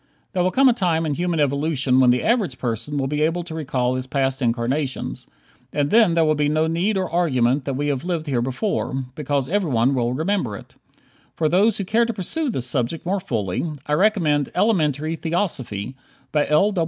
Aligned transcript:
There 0.33 0.41
will 0.43 0.49
come 0.49 0.67
a 0.67 0.73
time 0.73 1.05
in 1.05 1.13
human 1.13 1.39
evolution 1.39 1.99
when 1.99 2.09
the 2.09 2.23
average 2.23 2.57
person 2.57 2.97
will 2.97 3.05
be 3.05 3.21
able 3.21 3.43
to 3.43 3.53
recall 3.53 3.93
his 3.93 4.07
past 4.07 4.41
incarnations, 4.41 5.27
and 5.71 5.91
then 5.91 6.15
there 6.15 6.25
will 6.25 6.33
be 6.33 6.49
no 6.49 6.65
need 6.65 6.97
or 6.97 7.07
argument 7.07 7.65
that 7.65 7.75
we 7.75 7.89
have 7.89 8.03
lived 8.03 8.25
here 8.25 8.41
before, 8.41 9.03
because 9.13 9.47
everyone 9.47 9.93
will 9.93 10.13
remember 10.13 10.57
it. 10.57 10.73
For 11.35 11.47
those 11.47 11.77
who 11.77 11.85
care 11.85 12.05
to 12.05 12.13
pursue 12.13 12.49
this 12.49 12.65
subject 12.65 13.05
more 13.05 13.19
fully, 13.19 13.63
I 13.85 13.93
recommend 13.93 14.51
"Elementary 14.55 15.15
Theosophy," 15.15 15.95
by 16.31 16.47
L. 16.47 16.73